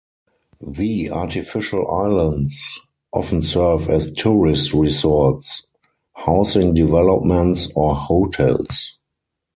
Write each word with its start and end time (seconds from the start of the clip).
The 0.65 1.11
artificial 1.11 1.87
islands 1.87 2.79
often 3.13 3.43
serve 3.43 3.87
as 3.87 4.11
tourist 4.11 4.73
resorts, 4.73 5.67
housing 6.15 6.73
developments, 6.73 7.69
or 7.75 7.93
hotels. 7.93 8.97